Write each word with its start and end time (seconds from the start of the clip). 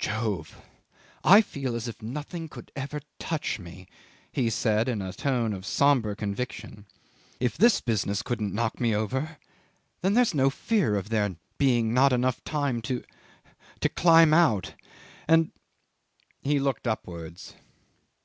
'"Jove! 0.00 0.60
I 1.22 1.40
feel 1.40 1.76
as 1.76 1.86
if 1.86 2.02
nothing 2.02 2.48
could 2.48 2.72
ever 2.74 2.98
touch 3.20 3.60
me," 3.60 3.86
he 4.32 4.50
said 4.50 4.88
in 4.88 5.00
a 5.00 5.12
tone 5.12 5.52
of 5.52 5.64
sombre 5.64 6.16
conviction. 6.16 6.86
"If 7.38 7.56
this 7.56 7.80
business 7.80 8.20
couldn't 8.22 8.52
knock 8.52 8.80
me 8.80 8.96
over, 8.96 9.38
then 10.00 10.14
there's 10.14 10.34
no 10.34 10.50
fear 10.50 10.96
of 10.96 11.10
there 11.10 11.36
being 11.56 11.94
not 11.94 12.12
enough 12.12 12.42
time 12.42 12.82
to 12.82 13.04
climb 13.94 14.34
out, 14.34 14.74
and..." 15.28 15.52
He 16.42 16.58
looked 16.58 16.88
upwards. 16.88 17.54